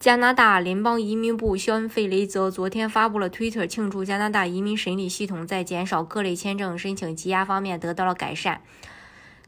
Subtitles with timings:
[0.00, 8.62] 加拿大联邦移民部肖恩·费雷泽昨天发布了推特，庆祝加拿大移民审理系统在减少各类签证申请积压方面得到了改善。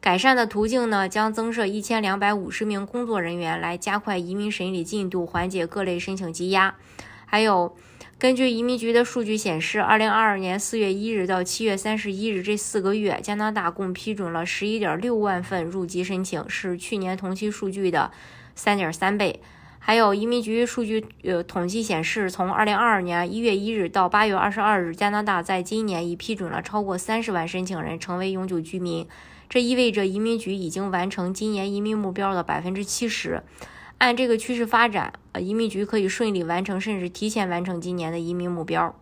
[0.02, 6.74] 改善的途径呢，将增设一千两百五十名工作人员来加快移民审理进度，缓解各类申请积压。
[7.24, 7.74] 还有，
[8.18, 18.12] 根据移民局的数据显示，二零二二年四月一日到七月三十一日这四个月，加拿大共批准了十一点六万份入籍申请，是去年同期数据的
[18.54, 19.40] 三点三倍。
[19.84, 29.08] 还有移民局数据，呃，统计显示，从二零二二年一月一日到八月二十二日，加拿大在今年已批准了超过三十万申请人成为永久居民。
[29.48, 33.42] 这意味着移民局已经完成今年移民目标的百分之七十。
[33.98, 38.94] 按这个趋势发展，呃，移民局可以顺利完成甚至提前完成今年的移民目标。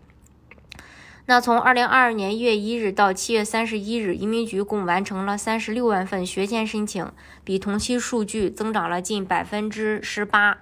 [1.31, 7.09] 那从二零二二年一月一日到七月三十一日，移民局共完成了三十六万份学签申请，
[7.45, 10.59] 比同期数据增长了近百分之十八。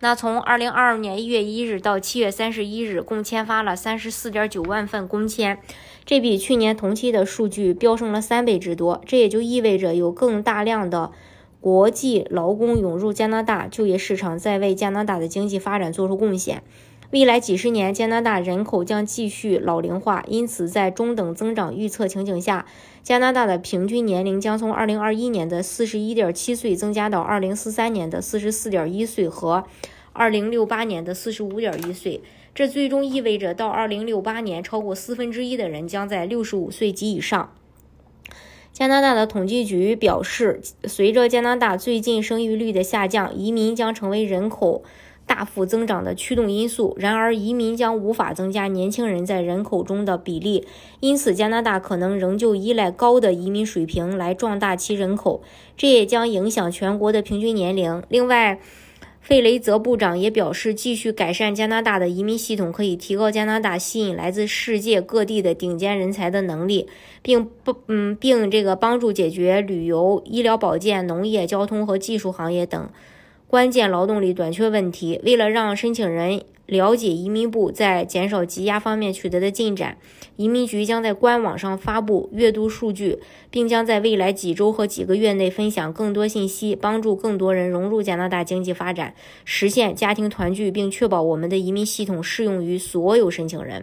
[0.00, 5.58] 那从二零二二年一月一日到七月三十一日，共签发了三十四点九万份工签，
[6.06, 9.02] 这比去年同期的数据飙升了三倍之多。
[9.04, 11.12] 这也就意味着有更大量的
[11.60, 16.62] 国际劳工涌入加拿大，就业市场在为加拿大的经济发展做出贡献。
[17.10, 22.66] 未来几十年，加拿大人口将继续老龄化，因此在中等增长预测情景下，
[23.02, 29.64] 加拿大的平均年龄将从二零二一年的四十一点七岁增加到二零四三年的四十四点一岁和。
[30.12, 32.20] 二零六八年的四十五点一岁，
[32.54, 37.54] 这最终意味着到二零六八年，超过四分之一的人将在六十五岁及以上。
[38.70, 44.82] 加拿大的统计局表示，随着加拿大最近生育率的下降，移民将成为人口
[45.28, 46.96] 大幅增长的驱动因素。
[46.98, 50.66] 然而，移民将无法增加年轻人在人口中的比例，
[50.98, 55.42] 因此加拿大可能仍旧依赖高的移民水平来壮大其人口，
[55.76, 58.02] 这也将影响全国的平均年龄。
[58.08, 58.58] 另外，
[59.20, 66.88] 费雷泽部长也表示，继续改善加拿大的移民系统，可以提高加拿大吸引来自世界各地的顶尖人才的能力，
[67.20, 72.88] 并不嗯，并这个帮助解决旅游、医疗保健、农业、交通和技术行业等
[73.48, 75.18] 关键劳动力短缺问题。
[75.24, 79.96] 为了让申请人了解移民部在减少积压方面取得的进展，
[80.36, 83.20] 移民局将在官网上发布阅读数据，
[83.50, 89.14] 并将在未来几周和几个月内分享更多信息，帮助更多人融入加拿大经济发展，
[89.46, 93.82] 实现家庭团聚，并确保我们的移民系统适用于所有申请人。